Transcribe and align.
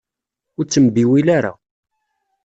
Ur 0.57 0.65
ttembiwil 0.65 1.27
ara. 1.37 1.51